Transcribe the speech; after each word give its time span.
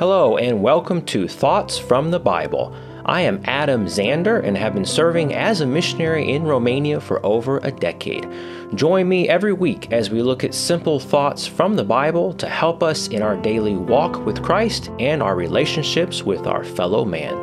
Hello, 0.00 0.38
and 0.38 0.62
welcome 0.62 1.04
to 1.04 1.28
Thoughts 1.28 1.78
from 1.78 2.10
the 2.10 2.18
Bible. 2.18 2.74
I 3.04 3.20
am 3.20 3.42
Adam 3.44 3.84
Zander 3.84 4.42
and 4.42 4.56
have 4.56 4.72
been 4.72 4.86
serving 4.86 5.34
as 5.34 5.60
a 5.60 5.66
missionary 5.66 6.32
in 6.32 6.44
Romania 6.44 7.02
for 7.02 7.20
over 7.24 7.58
a 7.58 7.70
decade. 7.70 8.26
Join 8.74 9.06
me 9.10 9.28
every 9.28 9.52
week 9.52 9.92
as 9.92 10.08
we 10.08 10.22
look 10.22 10.42
at 10.42 10.54
simple 10.54 11.00
thoughts 11.00 11.46
from 11.46 11.76
the 11.76 11.84
Bible 11.84 12.32
to 12.32 12.48
help 12.48 12.82
us 12.82 13.08
in 13.08 13.20
our 13.20 13.36
daily 13.36 13.76
walk 13.76 14.24
with 14.24 14.42
Christ 14.42 14.90
and 14.98 15.22
our 15.22 15.36
relationships 15.36 16.22
with 16.22 16.46
our 16.46 16.64
fellow 16.64 17.04
man. 17.04 17.34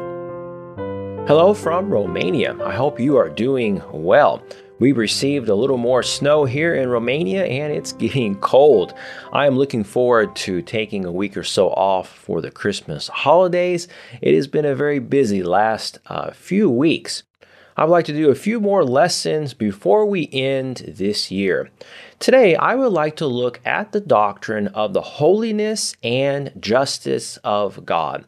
Hello 1.28 1.54
from 1.54 1.92
Romania. 1.92 2.58
I 2.66 2.74
hope 2.74 3.00
you 3.00 3.18
are 3.18 3.30
doing 3.30 3.84
well. 3.94 4.42
We 4.80 4.91
received 4.91 5.50
a 5.50 5.55
little 5.55 5.78
more 5.78 6.04
snow 6.04 6.46
here 6.46 6.75
in 6.75 6.89
Romania 6.89 7.46
and 7.46 7.73
it's 7.73 7.91
getting 8.04 8.36
cold. 8.36 8.93
I 9.34 9.48
am 9.48 9.57
looking 9.57 9.84
forward 9.84 10.36
to 10.38 10.61
taking 10.61 11.06
a 11.06 11.11
week 11.11 11.36
or 11.36 11.43
so 11.43 11.69
off 11.69 12.10
for 12.10 12.42
the 12.42 12.52
Christmas 12.52 13.07
holidays. 13.07 13.88
It 14.21 14.36
has 14.36 14.47
been 14.47 14.66
a 14.66 14.75
very 14.75 15.00
busy 15.00 15.42
last 15.42 16.00
uh, 16.07 16.32
few 16.32 16.69
weeks. 16.69 17.24
I 17.75 17.83
would 17.83 17.92
like 17.92 18.05
to 18.05 18.14
do 18.14 18.32
a 18.32 18.36
few 18.36 18.60
more 18.60 18.83
lessons 18.83 19.54
before 19.54 20.05
we 20.05 20.29
end 20.33 20.78
this 20.88 21.30
year. 21.30 21.69
Today, 22.18 22.55
I 22.55 22.74
would 22.74 22.91
like 22.91 23.16
to 23.18 23.28
look 23.28 23.60
at 23.64 23.91
the 23.91 24.00
doctrine 24.00 24.68
of 24.69 24.94
the 24.94 25.02
holiness 25.02 25.96
and 26.02 26.52
justice 26.60 27.38
of 27.44 27.86
God. 27.86 28.25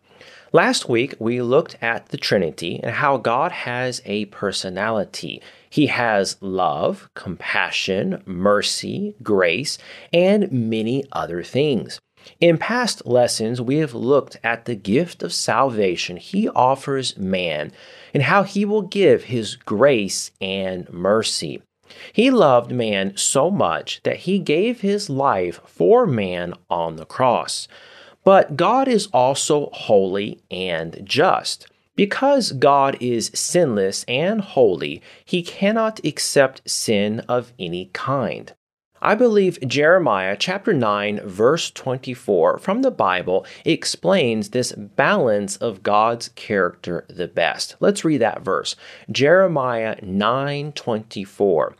Last 0.51 0.89
week, 0.89 1.13
we 1.19 1.43
looked 1.43 1.77
at 1.79 2.07
the 2.07 2.17
Trinity 2.17 2.79
and 2.81 2.95
how 2.95 3.17
God 3.17 3.51
has 3.51 4.01
a 4.03 4.25
personality. 4.25 5.43
He 5.69 5.87
has 5.87 6.37
love, 6.41 7.07
compassion, 7.13 8.23
mercy, 8.25 9.13
grace, 9.21 9.77
and 10.11 10.51
many 10.51 11.03
other 11.11 11.43
things. 11.43 12.01
In 12.39 12.57
past 12.57 13.05
lessons, 13.05 13.61
we 13.61 13.77
have 13.77 13.93
looked 13.93 14.37
at 14.43 14.65
the 14.65 14.75
gift 14.75 15.21
of 15.21 15.33
salvation 15.33 16.17
he 16.17 16.49
offers 16.49 17.15
man 17.15 17.71
and 18.11 18.23
how 18.23 18.41
he 18.41 18.65
will 18.65 18.81
give 18.81 19.25
his 19.25 19.55
grace 19.55 20.31
and 20.41 20.91
mercy. 20.91 21.61
He 22.11 22.31
loved 22.31 22.71
man 22.71 23.15
so 23.17 23.51
much 23.51 24.01
that 24.03 24.17
he 24.17 24.39
gave 24.39 24.81
his 24.81 25.11
life 25.11 25.61
for 25.65 26.07
man 26.07 26.55
on 26.71 26.95
the 26.95 27.05
cross. 27.05 27.67
But 28.23 28.57
God 28.57 28.87
is 28.87 29.07
also 29.07 29.69
holy 29.71 30.41
and 30.51 30.99
just. 31.03 31.67
Because 31.95 32.53
God 32.53 32.95
is 33.01 33.31
sinless 33.33 34.05
and 34.07 34.39
holy, 34.39 35.01
he 35.25 35.43
cannot 35.43 35.99
accept 36.05 36.69
sin 36.69 37.19
of 37.27 37.51
any 37.59 37.89
kind. 37.91 38.53
I 39.01 39.15
believe 39.15 39.59
Jeremiah 39.65 40.35
chapter 40.37 40.73
9 40.73 41.21
verse 41.23 41.71
24 41.71 42.57
from 42.57 42.81
the 42.81 42.91
Bible 42.91 43.45
explains 43.63 44.49
this 44.49 44.73
balance 44.73 45.55
of 45.57 45.83
God's 45.83 46.29
character 46.29 47.05
the 47.09 47.27
best. 47.27 47.75
Let's 47.79 48.03
read 48.03 48.19
that 48.19 48.41
verse. 48.41 48.75
Jeremiah 49.09 49.95
9:24. 50.01 51.75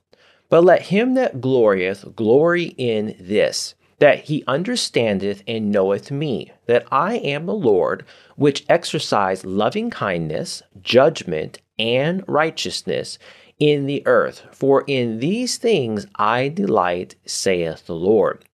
But 0.48 0.64
let 0.64 0.84
him 0.84 1.14
that 1.16 1.42
glorieth 1.42 2.16
glory 2.16 2.74
in 2.78 3.16
this 3.20 3.76
that 4.00 4.26
he 4.26 4.44
understandeth 4.48 5.44
and 5.48 5.72
knoweth 5.72 6.10
me, 6.10 6.52
that 6.66 6.86
I 6.92 7.16
am 7.18 7.46
the 7.46 7.54
Lord, 7.54 8.06
which 8.36 8.66
exercise 8.68 9.46
loving 9.46 9.90
kindness, 9.90 10.64
judgment, 10.82 11.60
and 11.78 12.24
righteousness 12.28 13.20
in 13.60 13.86
the 13.86 14.02
earth. 14.06 14.44
For 14.52 14.84
in 14.88 15.20
these 15.20 15.58
things 15.58 16.08
I 16.16 16.50
delight, 16.50 17.16
saith 17.26 17.86
the 17.86 17.96
Lord. 17.96 18.46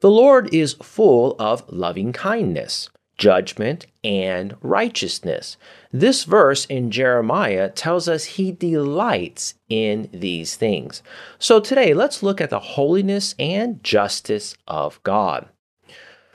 The 0.00 0.10
Lord 0.10 0.52
is 0.52 0.74
full 0.74 1.36
of 1.38 1.64
loving 1.68 2.12
kindness 2.12 2.90
judgment, 3.20 3.86
and 4.02 4.56
righteousness. 4.62 5.58
This 5.92 6.24
verse 6.24 6.64
in 6.64 6.90
Jeremiah 6.90 7.68
tells 7.68 8.08
us 8.08 8.24
he 8.24 8.50
delights 8.50 9.54
in 9.68 10.08
these 10.10 10.56
things. 10.56 11.02
So 11.38 11.60
today, 11.60 11.92
let's 11.92 12.22
look 12.22 12.40
at 12.40 12.48
the 12.48 12.58
holiness 12.58 13.34
and 13.38 13.84
justice 13.84 14.56
of 14.66 15.00
God. 15.02 15.46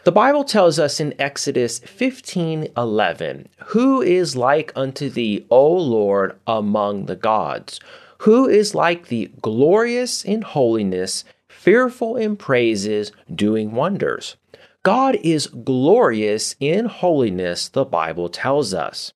The 0.03 0.11
Bible 0.11 0.43
tells 0.43 0.77
us 0.77 0.99
in 0.99 1.19
Exodus 1.19 1.79
15:11, 1.79 3.47
"Who 3.73 4.03
is 4.03 4.35
like 4.35 4.71
unto 4.75 5.09
thee, 5.09 5.43
O 5.49 5.67
Lord, 5.67 6.35
among 6.45 7.07
the 7.07 7.15
gods? 7.15 7.79
Who 8.19 8.47
is 8.47 8.75
like 8.75 9.07
thee, 9.07 9.31
glorious 9.41 10.23
in 10.23 10.43
holiness, 10.43 11.25
fearful 11.49 12.15
in 12.15 12.35
praises, 12.35 13.11
doing 13.33 13.71
wonders?" 13.71 14.35
God 14.85 15.17
is 15.23 15.47
glorious 15.47 16.55
in 16.59 16.85
holiness, 16.85 17.69
the 17.69 17.85
Bible 17.85 18.29
tells 18.29 18.71
us. 18.71 19.13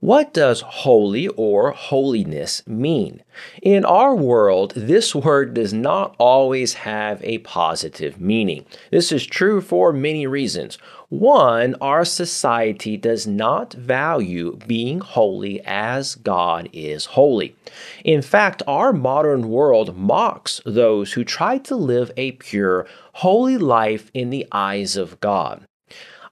What 0.00 0.32
does 0.32 0.62
holy 0.62 1.28
or 1.28 1.72
holiness 1.72 2.66
mean? 2.66 3.22
In 3.60 3.84
our 3.84 4.16
world, 4.16 4.72
this 4.74 5.14
word 5.14 5.52
does 5.52 5.74
not 5.74 6.16
always 6.18 6.72
have 6.72 7.22
a 7.22 7.36
positive 7.40 8.18
meaning. 8.18 8.64
This 8.90 9.12
is 9.12 9.26
true 9.26 9.60
for 9.60 9.92
many 9.92 10.26
reasons. 10.26 10.78
One, 11.10 11.74
our 11.82 12.06
society 12.06 12.96
does 12.96 13.26
not 13.26 13.74
value 13.74 14.56
being 14.66 15.00
holy 15.00 15.60
as 15.66 16.14
God 16.14 16.70
is 16.72 17.04
holy. 17.04 17.54
In 18.02 18.22
fact, 18.22 18.62
our 18.66 18.94
modern 18.94 19.50
world 19.50 19.94
mocks 19.94 20.62
those 20.64 21.12
who 21.12 21.24
try 21.24 21.58
to 21.58 21.76
live 21.76 22.10
a 22.16 22.32
pure, 22.32 22.86
holy 23.20 23.58
life 23.58 24.10
in 24.14 24.30
the 24.30 24.46
eyes 24.50 24.96
of 24.96 25.20
God. 25.20 25.66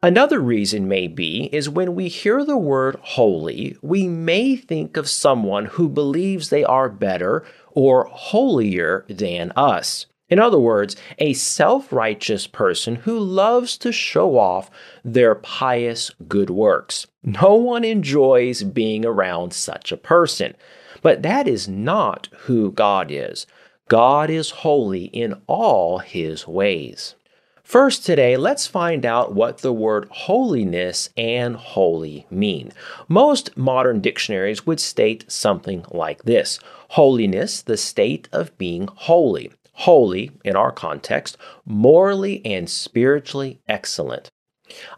Another 0.02 0.40
reason 0.40 0.88
may 0.88 1.06
be 1.06 1.50
is 1.52 1.68
when 1.68 1.94
we 1.94 2.08
hear 2.08 2.42
the 2.46 2.56
word 2.56 2.96
holy, 3.02 3.76
we 3.82 4.08
may 4.08 4.56
think 4.56 4.96
of 4.96 5.06
someone 5.06 5.66
who 5.66 5.86
believes 5.86 6.48
they 6.48 6.64
are 6.64 6.88
better 6.88 7.44
or 7.72 8.04
holier 8.04 9.04
than 9.06 9.52
us. 9.54 10.06
In 10.30 10.38
other 10.38 10.58
words, 10.58 10.96
a 11.18 11.34
self 11.34 11.92
righteous 11.92 12.46
person 12.46 12.96
who 12.96 13.18
loves 13.18 13.76
to 13.78 13.92
show 13.92 14.38
off 14.38 14.70
their 15.04 15.34
pious 15.34 16.10
good 16.26 16.48
works. 16.48 17.06
No 17.22 17.54
one 17.54 17.84
enjoys 17.84 18.62
being 18.62 19.04
around 19.04 19.52
such 19.52 19.92
a 19.92 19.98
person. 19.98 20.54
But 21.02 21.22
that 21.22 21.46
is 21.46 21.68
not 21.68 22.28
who 22.46 22.72
God 22.72 23.10
is. 23.10 23.46
God 23.88 24.28
is 24.28 24.50
holy 24.50 25.04
in 25.06 25.40
all 25.46 25.98
his 25.98 26.46
ways. 26.46 27.14
First, 27.62 28.04
today, 28.04 28.36
let's 28.36 28.66
find 28.66 29.04
out 29.04 29.34
what 29.34 29.58
the 29.58 29.72
word 29.72 30.08
holiness 30.10 31.08
and 31.16 31.56
holy 31.56 32.26
mean. 32.30 32.72
Most 33.08 33.56
modern 33.56 34.00
dictionaries 34.00 34.66
would 34.66 34.80
state 34.80 35.30
something 35.30 35.84
like 35.90 36.22
this 36.24 36.58
Holiness, 36.90 37.62
the 37.62 37.76
state 37.76 38.28
of 38.32 38.56
being 38.58 38.88
holy. 38.94 39.52
Holy, 39.72 40.32
in 40.44 40.56
our 40.56 40.72
context, 40.72 41.36
morally 41.64 42.44
and 42.44 42.68
spiritually 42.68 43.60
excellent. 43.68 44.30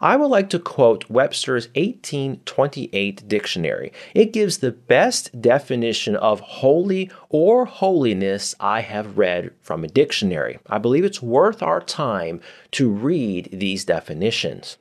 I 0.01 0.15
would 0.15 0.27
like 0.27 0.49
to 0.51 0.59
quote 0.59 1.09
Webster's 1.09 1.67
1828 1.75 3.27
dictionary. 3.27 3.93
It 4.13 4.33
gives 4.33 4.57
the 4.57 4.71
best 4.71 5.41
definition 5.41 6.15
of 6.15 6.39
holy 6.39 7.09
or 7.29 7.65
holiness 7.65 8.55
I 8.59 8.81
have 8.81 9.17
read 9.17 9.51
from 9.61 9.83
a 9.83 9.87
dictionary. 9.87 10.59
I 10.67 10.77
believe 10.77 11.05
it's 11.05 11.21
worth 11.21 11.61
our 11.61 11.81
time 11.81 12.41
to 12.71 12.89
read 12.89 13.49
these 13.51 13.85
definitions. 13.85 14.77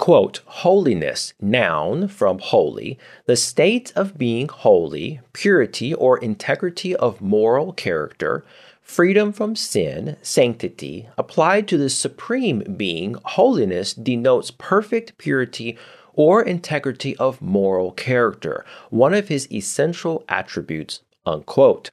Quote, 0.00 0.40
holiness, 0.46 1.34
noun 1.42 2.08
from 2.08 2.38
holy, 2.38 2.98
the 3.26 3.36
state 3.36 3.92
of 3.94 4.16
being 4.16 4.48
holy, 4.48 5.20
purity 5.34 5.92
or 5.92 6.16
integrity 6.16 6.96
of 6.96 7.20
moral 7.20 7.74
character, 7.74 8.42
Freedom 8.90 9.30
from 9.30 9.54
sin, 9.54 10.16
sanctity, 10.20 11.08
applied 11.16 11.68
to 11.68 11.78
the 11.78 11.88
supreme 11.88 12.74
being, 12.76 13.14
holiness 13.24 13.94
denotes 13.94 14.50
perfect 14.50 15.16
purity 15.16 15.78
or 16.12 16.42
integrity 16.42 17.16
of 17.18 17.40
moral 17.40 17.92
character, 17.92 18.64
one 18.90 19.14
of 19.14 19.28
his 19.28 19.50
essential 19.52 20.24
attributes. 20.28 21.02
Unquote. 21.24 21.92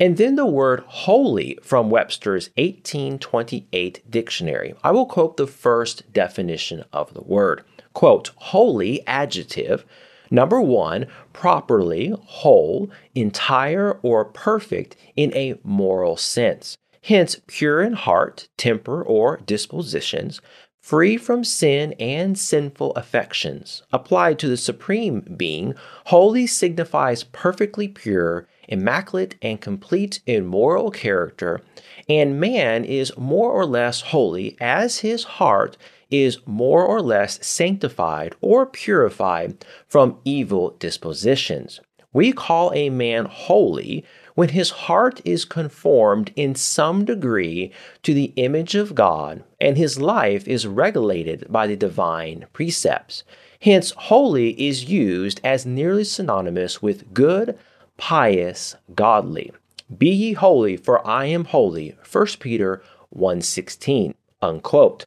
And 0.00 0.16
then 0.16 0.36
the 0.36 0.46
word 0.46 0.80
holy 0.86 1.58
from 1.62 1.90
Webster's 1.90 2.48
1828 2.56 4.10
dictionary. 4.10 4.72
I 4.82 4.90
will 4.90 5.04
quote 5.04 5.36
the 5.36 5.46
first 5.46 6.10
definition 6.14 6.82
of 6.94 7.12
the 7.12 7.22
word. 7.22 7.62
Quote, 7.92 8.30
holy 8.36 9.06
adjective 9.06 9.84
Number 10.30 10.60
one, 10.60 11.06
properly, 11.32 12.12
whole, 12.26 12.90
entire, 13.14 13.98
or 14.02 14.24
perfect 14.24 14.96
in 15.16 15.34
a 15.34 15.58
moral 15.62 16.16
sense. 16.16 16.76
Hence, 17.02 17.40
pure 17.46 17.80
in 17.80 17.94
heart, 17.94 18.48
temper, 18.56 19.02
or 19.02 19.38
dispositions, 19.38 20.40
free 20.80 21.16
from 21.16 21.44
sin 21.44 21.94
and 22.00 22.38
sinful 22.38 22.92
affections. 22.92 23.82
Applied 23.92 24.38
to 24.38 24.48
the 24.48 24.56
Supreme 24.56 25.20
Being, 25.36 25.74
holy 26.06 26.46
signifies 26.46 27.24
perfectly 27.24 27.88
pure, 27.88 28.48
immaculate, 28.68 29.36
and 29.42 29.60
complete 29.60 30.20
in 30.26 30.46
moral 30.46 30.90
character, 30.90 31.60
and 32.08 32.40
man 32.40 32.84
is 32.84 33.16
more 33.16 33.50
or 33.50 33.66
less 33.66 34.00
holy 34.00 34.56
as 34.60 35.00
his 35.00 35.24
heart 35.24 35.76
is 36.10 36.38
more 36.46 36.84
or 36.84 37.00
less 37.00 37.44
sanctified 37.46 38.34
or 38.40 38.66
purified 38.66 39.64
from 39.86 40.18
evil 40.24 40.76
dispositions. 40.78 41.80
We 42.12 42.32
call 42.32 42.72
a 42.72 42.90
man 42.90 43.26
holy 43.26 44.04
when 44.34 44.48
his 44.50 44.70
heart 44.70 45.20
is 45.24 45.44
conformed 45.44 46.32
in 46.36 46.54
some 46.54 47.04
degree 47.04 47.72
to 48.02 48.14
the 48.14 48.32
image 48.36 48.74
of 48.74 48.94
God 48.94 49.44
and 49.60 49.76
his 49.76 50.00
life 50.00 50.48
is 50.48 50.66
regulated 50.66 51.46
by 51.50 51.66
the 51.66 51.76
divine 51.76 52.46
precepts. 52.52 53.24
Hence, 53.60 53.90
holy 53.90 54.50
is 54.50 54.84
used 54.84 55.40
as 55.44 55.66
nearly 55.66 56.04
synonymous 56.04 56.80
with 56.80 57.12
good, 57.12 57.58
pious, 57.96 58.76
godly. 58.94 59.52
Be 59.96 60.10
ye 60.10 60.32
holy, 60.34 60.76
for 60.76 61.06
I 61.06 61.26
am 61.26 61.46
holy. 61.46 61.96
1 62.10 62.26
Peter 62.40 62.82
1:16. 63.14 64.14
Unquote. 64.40 65.04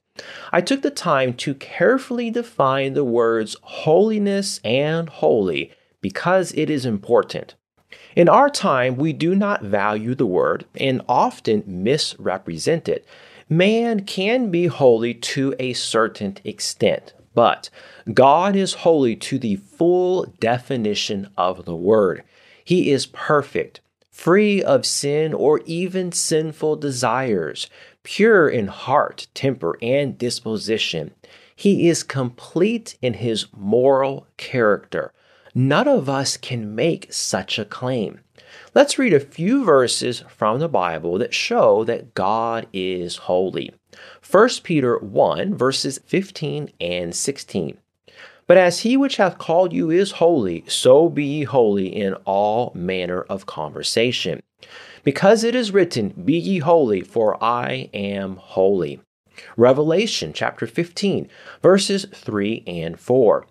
I 0.51 0.61
took 0.61 0.81
the 0.81 0.91
time 0.91 1.33
to 1.35 1.53
carefully 1.55 2.29
define 2.29 2.93
the 2.93 3.03
words 3.03 3.55
holiness 3.61 4.59
and 4.63 5.09
holy 5.09 5.71
because 6.01 6.51
it 6.53 6.69
is 6.69 6.85
important. 6.85 7.55
In 8.15 8.27
our 8.27 8.49
time, 8.49 8.97
we 8.97 9.13
do 9.13 9.35
not 9.35 9.63
value 9.63 10.15
the 10.15 10.25
word 10.25 10.65
and 10.75 11.01
often 11.07 11.63
misrepresent 11.65 12.89
it. 12.89 13.05
Man 13.47 14.05
can 14.05 14.49
be 14.49 14.67
holy 14.67 15.13
to 15.13 15.55
a 15.59 15.73
certain 15.73 16.37
extent, 16.43 17.13
but 17.33 17.69
God 18.13 18.55
is 18.55 18.75
holy 18.75 19.15
to 19.17 19.37
the 19.37 19.57
full 19.57 20.25
definition 20.39 21.29
of 21.37 21.65
the 21.65 21.75
word. 21.75 22.23
He 22.63 22.91
is 22.91 23.05
perfect, 23.07 23.81
free 24.09 24.61
of 24.63 24.85
sin 24.85 25.33
or 25.33 25.61
even 25.65 26.11
sinful 26.11 26.77
desires, 26.77 27.69
pure 28.03 28.49
in 28.49 28.67
heart, 28.67 29.27
temper, 29.33 29.77
and 29.81 30.17
disposition. 30.17 31.11
He 31.55 31.89
is 31.89 32.03
complete 32.03 32.97
in 33.01 33.15
his 33.15 33.47
moral 33.55 34.27
character. 34.37 35.13
None 35.53 35.87
of 35.87 36.09
us 36.09 36.37
can 36.37 36.75
make 36.75 37.11
such 37.11 37.59
a 37.59 37.65
claim. 37.65 38.21
Let's 38.73 38.97
read 38.97 39.13
a 39.13 39.19
few 39.19 39.63
verses 39.63 40.23
from 40.29 40.59
the 40.59 40.69
Bible 40.69 41.17
that 41.17 41.33
show 41.33 41.83
that 41.83 42.13
God 42.13 42.67
is 42.73 43.17
holy. 43.17 43.73
1 44.29 44.49
Peter 44.63 44.97
1, 44.97 45.55
verses 45.55 45.99
15 46.05 46.71
and 46.79 47.13
16. 47.13 47.77
But 48.47 48.57
as 48.57 48.79
he 48.79 48.97
which 48.97 49.17
hath 49.17 49.37
called 49.37 49.71
you 49.71 49.89
is 49.89 50.13
holy, 50.13 50.63
so 50.67 51.09
be 51.09 51.25
ye 51.25 51.43
holy 51.43 51.87
in 51.87 52.15
all 52.25 52.71
manner 52.75 53.21
of 53.21 53.45
conversation. 53.45 54.41
Because 55.03 55.43
it 55.43 55.55
is 55.55 55.71
written, 55.71 56.09
Be 56.23 56.37
ye 56.37 56.59
holy, 56.59 57.01
for 57.01 57.41
I 57.43 57.89
am 57.93 58.37
holy. 58.37 58.99
Revelation 59.57 60.33
chapter 60.33 60.67
15, 60.67 61.27
verses 61.61 62.05
3 62.13 62.63
and 62.67 62.99
4. 62.99 63.45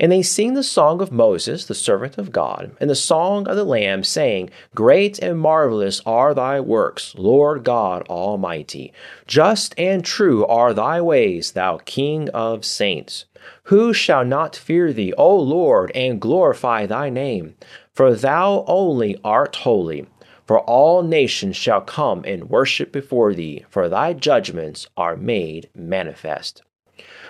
And 0.00 0.12
they 0.12 0.22
sing 0.22 0.54
the 0.54 0.62
song 0.62 1.02
of 1.02 1.10
Moses, 1.10 1.64
the 1.66 1.74
servant 1.74 2.18
of 2.18 2.30
God, 2.30 2.70
and 2.80 2.88
the 2.88 2.94
song 2.94 3.48
of 3.48 3.56
the 3.56 3.64
Lamb, 3.64 4.04
saying, 4.04 4.50
Great 4.72 5.18
and 5.18 5.40
marvelous 5.40 6.00
are 6.06 6.34
thy 6.34 6.60
works, 6.60 7.16
Lord 7.16 7.64
God 7.64 8.06
Almighty. 8.08 8.92
Just 9.26 9.74
and 9.76 10.04
true 10.04 10.46
are 10.46 10.72
thy 10.72 11.00
ways, 11.00 11.52
thou 11.52 11.78
King 11.78 12.28
of 12.30 12.64
saints. 12.64 13.24
Who 13.64 13.92
shall 13.92 14.24
not 14.24 14.54
fear 14.54 14.92
thee, 14.92 15.12
O 15.14 15.36
Lord, 15.36 15.90
and 15.96 16.20
glorify 16.20 16.86
thy 16.86 17.10
name? 17.10 17.56
For 17.92 18.14
thou 18.14 18.64
only 18.68 19.18
art 19.24 19.56
holy. 19.56 20.06
For 20.48 20.60
all 20.60 21.02
nations 21.02 21.56
shall 21.56 21.82
come 21.82 22.24
and 22.26 22.48
worship 22.48 22.90
before 22.90 23.34
thee, 23.34 23.66
for 23.68 23.86
thy 23.86 24.14
judgments 24.14 24.86
are 24.96 25.14
made 25.14 25.68
manifest. 25.74 26.62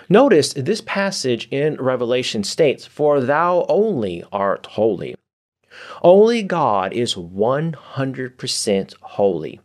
Notice 0.07 0.53
this 0.53 0.79
passage 0.79 1.49
in 1.51 1.75
Revelation 1.75 2.45
states, 2.45 2.85
For 2.85 3.19
thou 3.19 3.65
only 3.67 4.23
art 4.31 4.67
holy. 4.67 5.15
Only 6.01 6.43
God 6.43 6.93
is 6.93 7.15
100% 7.15 8.93
holy. 9.01 9.59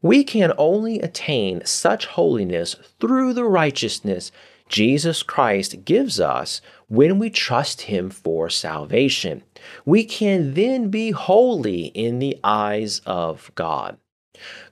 We 0.00 0.24
can 0.24 0.54
only 0.56 1.00
attain 1.00 1.62
such 1.66 2.06
holiness 2.06 2.74
through 3.00 3.34
the 3.34 3.44
righteousness 3.44 4.32
Jesus 4.68 5.22
Christ 5.22 5.84
gives 5.84 6.18
us 6.18 6.60
when 6.88 7.18
we 7.18 7.30
trust 7.30 7.82
Him 7.82 8.10
for 8.10 8.48
salvation. 8.48 9.42
We 9.84 10.04
can 10.04 10.54
then 10.54 10.88
be 10.88 11.10
holy 11.10 11.86
in 11.86 12.18
the 12.18 12.38
eyes 12.42 13.00
of 13.06 13.50
God. 13.54 13.98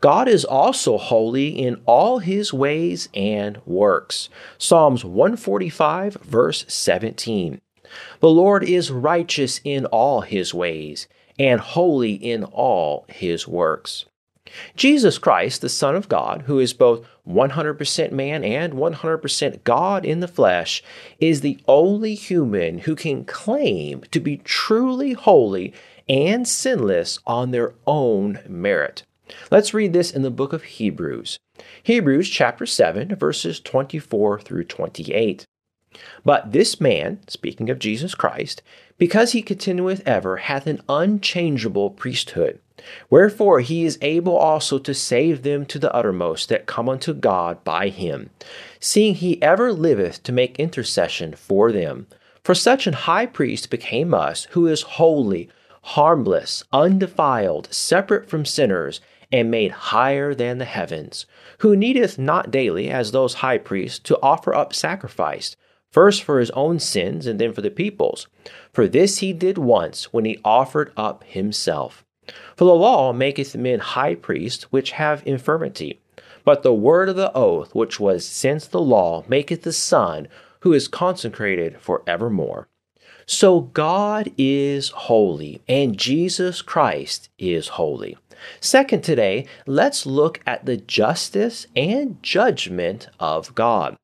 God 0.01 0.29
is 0.29 0.45
also 0.45 0.99
holy 0.99 1.49
in 1.49 1.81
all 1.87 2.19
his 2.19 2.53
ways 2.53 3.09
and 3.15 3.61
works. 3.65 4.29
Psalms 4.59 5.05
145, 5.05 6.15
verse 6.15 6.65
17. 6.69 7.61
The 8.21 8.29
Lord 8.29 8.65
is 8.65 8.91
righteous 8.91 9.61
in 9.65 9.87
all 9.87 10.23
his 10.23 10.53
ways 10.53 11.07
and 11.39 11.61
holy 11.61 12.13
in 12.13 12.45
all 12.45 13.05
his 13.09 13.47
works. 13.47 14.07
Jesus 14.77 15.19
Christ, 15.19 15.61
the 15.61 15.69
Son 15.69 15.97
of 15.97 16.09
God, 16.09 16.45
who 16.47 16.59
is 16.59 16.73
both 16.73 17.07
100% 17.29 18.13
man 18.13 18.45
and 18.45 18.75
100% 18.75 19.65
God 19.65 20.05
in 20.05 20.21
the 20.21 20.29
flesh, 20.29 20.83
is 21.21 21.41
the 21.41 21.59
only 21.69 22.15
human 22.15 22.79
who 22.79 22.95
can 22.97 23.25
claim 23.25 24.03
to 24.11 24.21
be 24.21 24.39
truly 24.39 25.13
holy 25.13 25.73
and 26.09 26.47
sinless 26.47 27.19
on 27.27 27.51
their 27.51 27.75
own 27.87 28.41
merit. 28.49 29.05
Let's 29.51 29.73
read 29.73 29.93
this 29.93 30.11
in 30.11 30.23
the 30.23 30.31
book 30.31 30.53
of 30.53 30.65
Hebrews. 30.65 31.39
Hebrews 31.83 32.29
chapter 32.29 32.67
7, 32.67 33.15
verses 33.15 33.61
24 33.61 34.41
through 34.41 34.65
28. 34.65 35.47
But 36.25 36.53
this 36.53 36.81
man, 36.81 37.21
speaking 37.29 37.71
of 37.71 37.79
Jesus 37.79 38.15
Christ, 38.15 38.63
because 38.99 39.33
he 39.33 39.43
continueth 39.43 40.03
ever, 40.07 40.37
hath 40.39 40.67
an 40.67 40.81
unchangeable 40.89 41.91
priesthood. 41.91 42.61
Wherefore 43.11 43.61
he 43.61 43.85
is 43.85 43.99
able 44.01 44.37
also 44.37 44.79
to 44.79 44.95
save 44.95 45.43
them 45.43 45.67
to 45.67 45.79
the 45.79 45.93
uttermost 45.95 46.49
that 46.49 46.67
come 46.67 46.89
unto 46.89 47.15
God 47.15 47.63
by 47.65 47.89
him, 47.89 48.31
seeing 48.81 49.15
he 49.15 49.41
ever 49.43 49.73
liveth 49.73 50.23
to 50.25 50.33
make 50.33 50.59
intercession 50.59 51.35
for 51.35 51.73
them. 51.73 52.07
For 52.43 52.55
such 52.55 52.87
an 52.87 52.95
high 52.95 53.27
priest 53.27 53.71
became 53.71 54.13
us, 54.13 54.45
who 54.51 54.67
is 54.67 54.83
holy, 54.83 55.49
harmless, 55.83 56.65
undefiled, 56.73 57.73
separate 57.73 58.29
from 58.29 58.45
sinners, 58.45 59.01
and 59.31 59.51
made 59.51 59.71
higher 59.71 60.35
than 60.35 60.59
the 60.59 60.65
heavens, 60.65 61.27
who 61.59 61.75
needeth 61.75 62.19
not 62.19 62.51
daily, 62.51 62.91
as 62.91 63.11
those 63.13 63.35
high 63.35 63.59
priests, 63.59 63.99
to 64.01 64.19
offer 64.23 64.55
up 64.55 64.75
sacrifice, 64.75 65.57
first 65.93 66.25
for 66.25 66.41
his 66.41 66.51
own 66.51 66.81
sins 66.81 67.27
and 67.27 67.39
then 67.39 67.53
for 67.53 67.61
the 67.61 67.71
people's. 67.71 68.27
For 68.73 68.89
this 68.89 69.19
he 69.19 69.33
did 69.33 69.59
once 69.59 70.13
when 70.13 70.25
he 70.25 70.41
offered 70.45 70.93
up 70.97 71.23
himself. 71.25 72.05
For 72.57 72.65
the 72.65 72.75
law 72.75 73.13
maketh 73.13 73.55
men 73.57 73.79
high 73.79 74.15
priests 74.15 74.65
which 74.65 74.93
have 74.93 75.23
infirmity. 75.27 76.01
But 76.45 76.63
the 76.63 76.75
word 76.75 77.09
of 77.09 77.17
the 77.17 77.33
oath, 77.35 77.75
which 77.75 78.01
was 78.01 78.27
since 78.27 78.67
the 78.67 78.81
law, 78.81 79.25
maketh 79.29 79.63
the 79.63 79.73
Son, 79.73 80.27
who 80.61 80.73
is 80.73 80.89
consecrated 80.89 81.81
for 81.81 82.03
evermore. 82.07 82.69
So 83.27 83.61
God 83.61 84.33
is 84.37 84.89
holy, 84.91 85.63
and 85.69 85.97
Jesus 85.97 86.63
Christ 86.63 87.29
is 87.39 87.69
holy. 87.69 88.17
Second, 88.61 89.03
today, 89.03 89.47
let's 89.67 90.07
look 90.07 90.41
at 90.47 90.67
the 90.67 90.77
justice 90.77 91.67
and 91.77 92.21
judgment 92.23 93.09
of 93.21 93.55
God. 93.55 93.97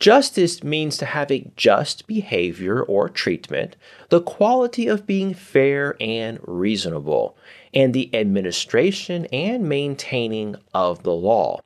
Justice 0.00 0.64
means 0.64 0.96
to 0.96 1.04
have 1.04 1.30
a 1.30 1.50
just 1.56 2.06
behavior 2.06 2.82
or 2.82 3.10
treatment, 3.10 3.76
the 4.08 4.22
quality 4.22 4.88
of 4.88 5.06
being 5.06 5.34
fair 5.34 5.94
and 6.00 6.38
reasonable, 6.42 7.36
and 7.74 7.92
the 7.92 8.08
administration 8.14 9.26
and 9.26 9.68
maintaining 9.68 10.56
of 10.72 11.02
the 11.02 11.12
law. 11.12 11.60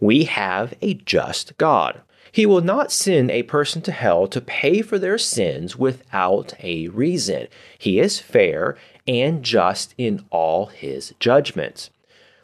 We 0.00 0.24
have 0.24 0.72
a 0.80 0.94
just 0.94 1.58
God. 1.58 2.00
He 2.32 2.46
will 2.46 2.62
not 2.62 2.90
send 2.90 3.30
a 3.30 3.42
person 3.42 3.82
to 3.82 3.92
hell 3.92 4.26
to 4.28 4.40
pay 4.40 4.80
for 4.80 4.98
their 4.98 5.18
sins 5.18 5.76
without 5.76 6.54
a 6.62 6.88
reason. 6.88 7.48
He 7.78 8.00
is 8.00 8.18
fair 8.18 8.78
and 9.06 9.42
just 9.42 9.94
in 9.98 10.24
all 10.30 10.66
his 10.66 11.14
judgments. 11.20 11.90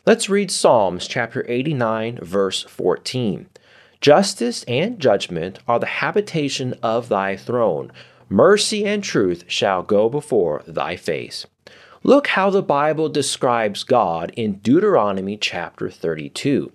Let's 0.04 0.28
read 0.28 0.50
Psalms 0.50 1.08
chapter 1.08 1.46
89, 1.48 2.18
verse 2.20 2.62
14. 2.62 3.46
Justice 4.04 4.64
and 4.64 5.00
judgment 5.00 5.60
are 5.66 5.78
the 5.78 5.86
habitation 5.86 6.74
of 6.82 7.08
thy 7.08 7.36
throne. 7.36 7.90
Mercy 8.28 8.84
and 8.84 9.02
truth 9.02 9.44
shall 9.46 9.82
go 9.82 10.10
before 10.10 10.62
thy 10.66 10.94
face. 10.94 11.46
Look 12.02 12.26
how 12.26 12.50
the 12.50 12.60
Bible 12.60 13.08
describes 13.08 13.82
God 13.82 14.30
in 14.36 14.56
Deuteronomy 14.56 15.38
chapter 15.38 15.88
32. 15.88 16.70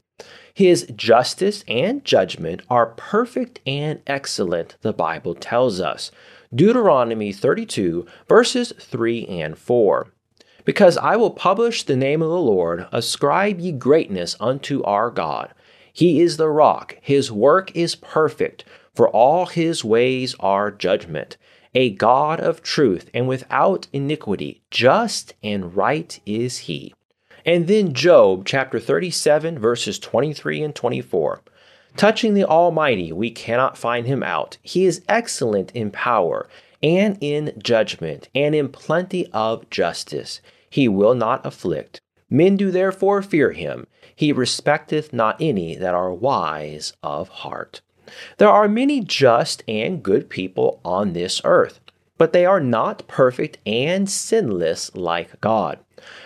His 0.55 0.87
justice 0.95 1.63
and 1.67 2.03
judgment 2.03 2.63
are 2.67 2.95
perfect 2.97 3.59
and 3.63 4.01
excellent, 4.07 4.77
the 4.81 4.91
Bible 4.91 5.35
tells 5.35 5.79
us. 5.79 6.09
Deuteronomy 6.51 7.31
32, 7.31 8.07
verses 8.27 8.73
3 8.79 9.27
and 9.27 9.55
4. 9.55 10.07
Because 10.65 10.97
I 10.97 11.15
will 11.15 11.29
publish 11.29 11.83
the 11.83 11.95
name 11.95 12.23
of 12.23 12.29
the 12.29 12.39
Lord, 12.39 12.87
ascribe 12.91 13.59
ye 13.59 13.71
greatness 13.71 14.35
unto 14.39 14.81
our 14.81 15.11
God. 15.11 15.53
He 15.93 16.21
is 16.21 16.37
the 16.37 16.49
rock, 16.49 16.97
his 17.01 17.31
work 17.31 17.75
is 17.75 17.95
perfect, 17.95 18.63
for 18.93 19.09
all 19.09 19.45
his 19.45 19.83
ways 19.83 20.35
are 20.39 20.71
judgment. 20.71 21.37
A 21.75 21.91
God 21.91 22.39
of 22.39 22.63
truth 22.63 23.09
and 23.13 23.27
without 23.27 23.87
iniquity, 23.93 24.61
just 24.71 25.35
and 25.43 25.75
right 25.75 26.19
is 26.25 26.59
he. 26.59 26.93
And 27.45 27.67
then 27.67 27.93
Job 27.93 28.45
chapter 28.45 28.79
37, 28.79 29.59
verses 29.59 29.99
23 29.99 30.63
and 30.63 30.75
24. 30.75 31.41
Touching 31.95 32.33
the 32.33 32.45
Almighty, 32.45 33.11
we 33.11 33.31
cannot 33.31 33.77
find 33.77 34.05
him 34.05 34.23
out. 34.23 34.57
He 34.61 34.85
is 34.85 35.03
excellent 35.07 35.71
in 35.71 35.91
power 35.91 36.47
and 36.81 37.17
in 37.21 37.53
judgment 37.61 38.29
and 38.35 38.55
in 38.55 38.69
plenty 38.69 39.27
of 39.31 39.69
justice. 39.69 40.41
He 40.69 40.87
will 40.87 41.15
not 41.15 41.45
afflict. 41.45 42.01
Men 42.29 42.57
do 42.57 42.71
therefore 42.71 43.21
fear 43.21 43.51
him. 43.51 43.87
He 44.15 44.31
respecteth 44.31 45.13
not 45.13 45.37
any 45.39 45.75
that 45.75 45.95
are 45.95 46.13
wise 46.13 46.93
of 47.01 47.29
heart. 47.29 47.81
There 48.37 48.49
are 48.49 48.67
many 48.67 49.01
just 49.01 49.63
and 49.67 50.03
good 50.03 50.29
people 50.29 50.79
on 50.83 51.13
this 51.13 51.41
earth, 51.43 51.79
but 52.17 52.33
they 52.33 52.45
are 52.45 52.59
not 52.59 53.07
perfect 53.07 53.57
and 53.65 54.09
sinless 54.09 54.95
like 54.95 55.39
God. 55.41 55.79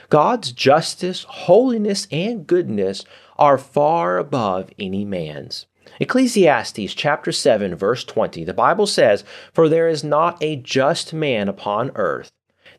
God's 0.10 0.52
justice, 0.52 1.24
holiness, 1.24 2.08
and 2.12 2.48
goodness 2.48 3.06
are 3.38 3.58
far 3.58 4.18
above 4.18 4.70
any 4.78 5.06
man's. 5.06 5.66
Ecclesiastes 6.00 6.94
chapter 6.94 7.32
7 7.32 7.76
verse 7.76 8.04
20 8.04 8.44
the 8.44 8.54
Bible 8.54 8.88
says 8.88 9.24
for 9.52 9.70
there 9.70 9.88
is 9.88 10.04
not 10.04 10.42
a 10.42 10.56
just 10.56 11.14
man 11.14 11.48
upon 11.48 11.92
earth 11.96 12.32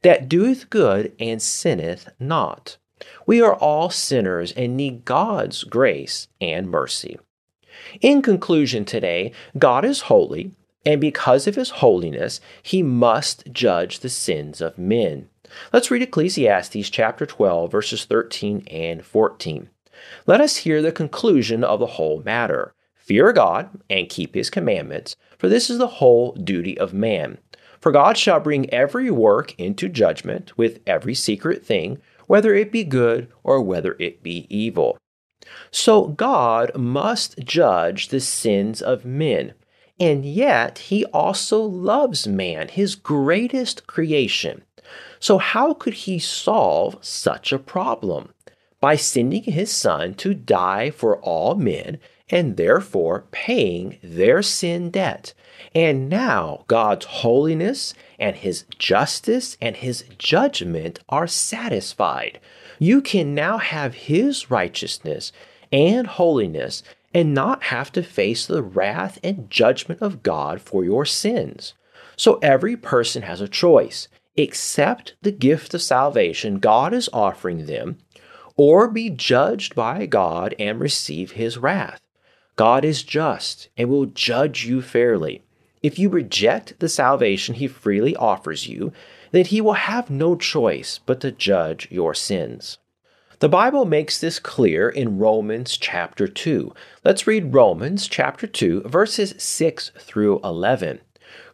that 0.02 0.28
doeth 0.28 0.68
good 0.70 1.12
and 1.20 1.40
sinneth 1.40 2.08
not 2.18 2.78
we 3.26 3.40
are 3.40 3.54
all 3.54 3.90
sinners 3.90 4.52
and 4.52 4.76
need 4.76 5.04
God's 5.04 5.64
grace 5.64 6.28
and 6.40 6.70
mercy 6.70 7.18
in 8.00 8.22
conclusion 8.22 8.84
today 8.84 9.32
God 9.58 9.84
is 9.84 10.02
holy 10.02 10.52
and 10.86 11.00
because 11.00 11.46
of 11.46 11.56
his 11.56 11.70
holiness 11.70 12.40
he 12.62 12.82
must 12.82 13.52
judge 13.52 14.00
the 14.00 14.08
sins 14.08 14.60
of 14.60 14.78
men 14.78 15.28
Let's 15.72 15.90
read 15.90 16.02
Ecclesiastes 16.02 16.90
chapter 16.90 17.26
12, 17.26 17.70
verses 17.70 18.04
13 18.04 18.66
and 18.70 19.04
14. 19.04 19.68
Let 20.26 20.40
us 20.40 20.58
hear 20.58 20.82
the 20.82 20.92
conclusion 20.92 21.62
of 21.62 21.80
the 21.80 21.86
whole 21.86 22.22
matter. 22.24 22.74
Fear 22.94 23.32
God 23.34 23.70
and 23.90 24.08
keep 24.08 24.34
his 24.34 24.50
commandments, 24.50 25.16
for 25.38 25.48
this 25.48 25.70
is 25.70 25.78
the 25.78 25.86
whole 25.86 26.32
duty 26.32 26.76
of 26.78 26.94
man. 26.94 27.38
For 27.80 27.92
God 27.92 28.16
shall 28.16 28.40
bring 28.40 28.72
every 28.72 29.10
work 29.10 29.54
into 29.58 29.88
judgment 29.88 30.56
with 30.56 30.80
every 30.86 31.14
secret 31.14 31.64
thing, 31.64 31.98
whether 32.26 32.54
it 32.54 32.72
be 32.72 32.84
good 32.84 33.28
or 33.42 33.60
whether 33.60 33.96
it 33.98 34.22
be 34.22 34.46
evil. 34.48 34.98
So 35.70 36.08
God 36.08 36.74
must 36.76 37.38
judge 37.38 38.08
the 38.08 38.20
sins 38.20 38.80
of 38.80 39.04
men. 39.04 39.54
And 40.00 40.24
yet, 40.24 40.78
he 40.78 41.04
also 41.06 41.62
loves 41.62 42.26
man, 42.26 42.68
his 42.68 42.96
greatest 42.96 43.86
creation. 43.86 44.64
So, 45.20 45.38
how 45.38 45.72
could 45.72 45.94
he 45.94 46.18
solve 46.18 46.98
such 47.00 47.52
a 47.52 47.58
problem? 47.58 48.34
By 48.80 48.96
sending 48.96 49.44
his 49.44 49.70
son 49.70 50.14
to 50.14 50.34
die 50.34 50.90
for 50.90 51.18
all 51.20 51.54
men 51.54 51.98
and 52.34 52.56
therefore 52.56 53.24
paying 53.30 53.96
their 54.02 54.42
sin 54.42 54.90
debt. 54.90 55.32
And 55.72 56.08
now 56.08 56.64
God's 56.66 57.06
holiness 57.06 57.94
and 58.18 58.34
his 58.34 58.64
justice 58.76 59.56
and 59.62 59.76
his 59.76 60.04
judgment 60.18 60.98
are 61.08 61.28
satisfied. 61.28 62.40
You 62.80 63.00
can 63.00 63.36
now 63.36 63.58
have 63.58 63.94
his 63.94 64.50
righteousness 64.50 65.30
and 65.70 66.08
holiness 66.08 66.82
and 67.14 67.32
not 67.32 67.62
have 67.64 67.92
to 67.92 68.02
face 68.02 68.46
the 68.46 68.64
wrath 68.64 69.20
and 69.22 69.48
judgment 69.48 70.02
of 70.02 70.24
God 70.24 70.60
for 70.60 70.84
your 70.84 71.04
sins. 71.04 71.74
So 72.16 72.40
every 72.42 72.76
person 72.76 73.22
has 73.22 73.40
a 73.40 73.48
choice 73.48 74.08
accept 74.36 75.14
the 75.22 75.30
gift 75.30 75.72
of 75.74 75.82
salvation 75.82 76.58
God 76.58 76.92
is 76.92 77.08
offering 77.12 77.66
them, 77.66 77.98
or 78.56 78.88
be 78.88 79.08
judged 79.08 79.76
by 79.76 80.06
God 80.06 80.56
and 80.58 80.80
receive 80.80 81.32
his 81.32 81.56
wrath. 81.56 82.00
God 82.56 82.84
is 82.84 83.02
just 83.02 83.68
and 83.76 83.88
will 83.88 84.06
judge 84.06 84.64
you 84.64 84.80
fairly. 84.80 85.42
If 85.82 85.98
you 85.98 86.08
reject 86.08 86.78
the 86.78 86.88
salvation 86.88 87.56
he 87.56 87.66
freely 87.66 88.16
offers 88.16 88.68
you, 88.68 88.92
then 89.32 89.44
he 89.44 89.60
will 89.60 89.74
have 89.74 90.08
no 90.08 90.36
choice 90.36 91.00
but 91.04 91.20
to 91.20 91.32
judge 91.32 91.88
your 91.90 92.14
sins. 92.14 92.78
The 93.40 93.48
Bible 93.48 93.84
makes 93.84 94.18
this 94.18 94.38
clear 94.38 94.88
in 94.88 95.18
Romans 95.18 95.76
chapter 95.76 96.28
2. 96.28 96.72
Let's 97.04 97.26
read 97.26 97.52
Romans 97.52 98.06
chapter 98.08 98.46
2, 98.46 98.82
verses 98.82 99.34
6 99.36 99.90
through 99.98 100.40
11 100.44 101.00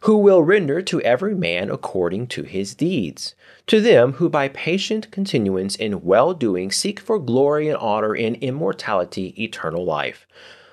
who 0.01 0.17
will 0.17 0.43
render 0.43 0.81
to 0.81 1.01
every 1.01 1.35
man 1.35 1.69
according 1.69 2.27
to 2.27 2.43
his 2.43 2.73
deeds. 2.73 3.35
To 3.67 3.79
them 3.79 4.13
who 4.13 4.29
by 4.29 4.47
patient 4.47 5.11
continuance 5.11 5.75
in 5.75 6.03
well 6.03 6.33
doing 6.33 6.71
seek 6.71 6.99
for 6.99 7.19
glory 7.19 7.67
and 7.67 7.77
honor 7.77 8.15
and 8.15 8.35
immortality, 8.37 9.33
eternal 9.41 9.85
life. 9.85 10.25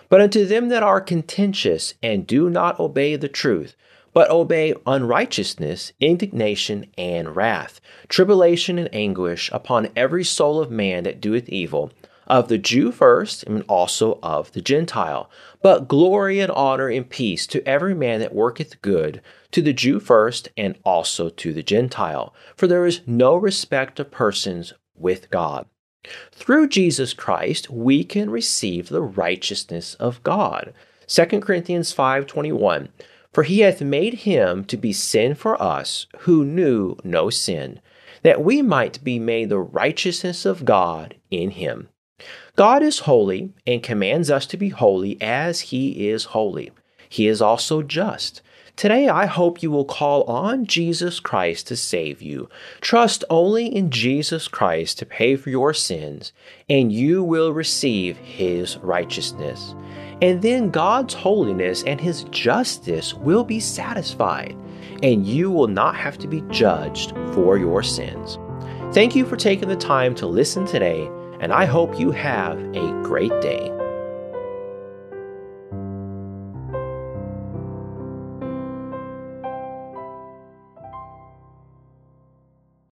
But 0.09 0.21
unto 0.21 0.47
them 0.47 0.69
that 0.69 0.83
are 0.83 1.01
contentious 1.01 1.95
and 2.03 2.27
do 2.27 2.49
not 2.49 2.81
obey 2.81 3.17
the 3.17 3.29
truth, 3.29 3.77
but 4.15 4.31
obey 4.31 4.75
unrighteousness, 4.87 5.93
indignation, 6.01 6.87
and 6.97 7.37
wrath, 7.37 7.81
tribulation 8.09 8.79
and 8.79 8.89
anguish 8.93 9.51
upon 9.53 9.91
every 9.95 10.25
soul 10.25 10.61
of 10.61 10.71
man 10.71 11.05
that 11.05 11.21
doeth 11.21 11.49
evil, 11.49 11.93
of 12.27 12.49
the 12.49 12.59
Jew 12.59 12.93
first, 12.93 13.45
and 13.45 13.65
also 13.69 14.19
of 14.23 14.53
the 14.53 14.61
Gentile. 14.61 15.31
But 15.63 15.89
glory 15.89 16.41
and 16.41 16.53
honor 16.53 16.89
and 16.89 17.09
peace 17.09 17.47
to 17.49 17.67
every 17.67 17.95
man 17.95 18.21
that 18.21 18.35
worketh 18.35 18.81
good, 18.83 19.23
to 19.53 19.63
the 19.63 19.73
Jew 19.73 19.99
first, 19.99 20.49
and 20.57 20.77
also 20.85 21.31
to 21.31 21.53
the 21.53 21.63
Gentile. 21.63 22.35
For 22.57 22.67
there 22.67 22.87
is 22.87 23.01
no 23.07 23.37
respect 23.37 23.99
of 23.99 24.11
persons 24.11 24.75
with 24.95 25.31
God. 25.31 25.67
Through 26.33 26.69
Jesus 26.69 27.13
Christ, 27.13 27.71
we 27.71 28.05
can 28.05 28.31
receive 28.31 28.89
the 28.89 29.03
righteousness 29.03 29.95
of 29.95 30.23
God. 30.23 30.73
2 31.07 31.41
Corinthians 31.41 31.93
5:21 31.93 32.89
For 33.33 33.43
he 33.43 33.61
hath 33.61 33.81
made 33.81 34.15
him 34.15 34.65
to 34.65 34.77
be 34.77 34.93
sin 34.93 35.35
for 35.35 35.61
us 35.61 36.07
who 36.21 36.45
knew 36.45 36.97
no 37.05 37.31
sin, 37.31 37.81
that 38.23 38.43
we 38.43 38.63
might 38.63 39.03
be 39.03 39.19
made 39.19 39.49
the 39.49 39.59
righteousness 39.59 40.45
of 40.45 40.65
God 40.65 41.17
in 41.31 41.51
him. 41.51 41.89
God 42.57 42.83
is 42.83 43.01
holy 43.01 43.53
and 43.67 43.83
commands 43.83 44.31
us 44.31 44.45
to 44.47 44.57
be 44.57 44.71
holy 44.71 45.17
as 45.23 45.61
He 45.61 46.09
is 46.09 46.25
holy. 46.25 46.73
He 47.09 47.29
is 47.29 47.41
also 47.41 47.83
just. 47.83 48.43
Today, 48.79 49.09
I 49.09 49.27
hope 49.27 49.63
you 49.63 49.71
will 49.71 49.85
call 49.85 50.23
on 50.23 50.65
Jesus 50.65 51.21
Christ 51.21 51.67
to 51.67 51.77
save 51.77 52.23
you. 52.23 52.49
Trust 52.81 53.25
only 53.29 53.67
in 53.67 53.91
Jesus 53.91 54.49
Christ 54.49 54.99
to 54.99 55.05
pay 55.05 55.37
for 55.37 55.51
your 55.51 55.75
sins, 55.75 56.33
and 56.71 56.91
you 56.91 57.23
will 57.23 57.53
receive 57.53 58.17
His 58.17 58.79
righteousness. 58.79 59.75
And 60.23 60.41
then 60.41 60.71
God's 60.71 61.13
holiness 61.13 61.83
and 61.83 62.01
His 62.01 62.25
justice 62.31 63.13
will 63.13 63.45
be 63.45 63.61
satisfied, 63.61 64.57
and 65.03 65.27
you 65.27 65.51
will 65.51 65.69
not 65.69 65.97
have 65.97 66.17
to 66.19 66.29
be 66.29 66.43
judged 66.49 67.11
for 67.33 67.59
your 67.59 67.83
sins. 67.83 68.39
Thank 68.95 69.15
you 69.15 69.27
for 69.27 69.37
taking 69.37 69.69
the 69.69 69.77
time 69.77 70.15
to 70.15 70.27
listen 70.27 70.65
today 70.65 71.11
and 71.41 71.53
I 71.53 71.67
hope 71.67 71.99
you 71.99 72.11
have 72.11 72.59
a 72.75 73.03
great 73.03 73.31
day. 73.41 73.71